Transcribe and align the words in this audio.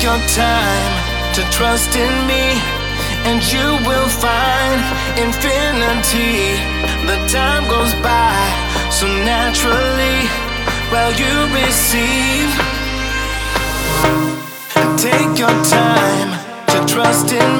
Take 0.00 0.16
your 0.16 0.28
time 0.28 1.34
to 1.34 1.42
trust 1.50 1.94
in 1.94 2.26
me, 2.26 2.56
and 3.28 3.38
you 3.52 3.66
will 3.86 4.08
find 4.08 4.80
infinity. 5.20 6.56
The 7.04 7.18
time 7.28 7.68
goes 7.68 7.92
by 8.00 8.32
so 8.90 9.06
naturally 9.06 10.26
while 10.88 11.12
you 11.12 11.34
receive. 11.52 12.48
Take 14.96 15.38
your 15.38 15.56
time 15.68 16.30
to 16.68 16.94
trust 16.94 17.32
in 17.32 17.50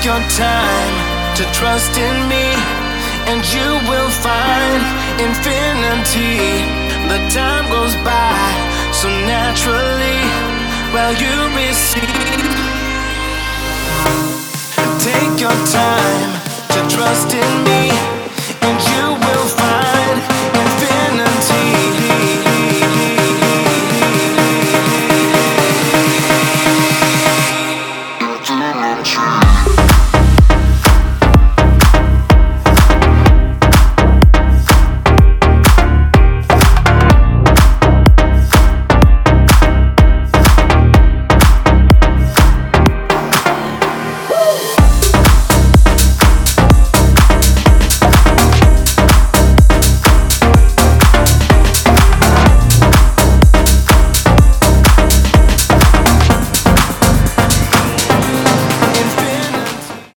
Take 0.00 0.16
your 0.16 0.28
time 0.30 1.34
to 1.36 1.44
trust 1.52 1.98
in 1.98 2.26
me, 2.26 2.46
and 3.28 3.44
you 3.52 3.68
will 3.86 4.08
find 4.08 4.80
infinity. 5.20 6.64
The 7.12 7.20
time 7.28 7.68
goes 7.68 7.94
by 7.96 8.40
so 8.94 9.10
naturally 9.28 10.20
while 10.94 11.12
you 11.12 11.36
receive. 11.54 12.00
Take 15.04 15.38
your 15.38 15.58
time 15.68 16.32
to 16.70 16.96
trust 16.96 17.34
in 17.34 17.64
me. 17.64 18.19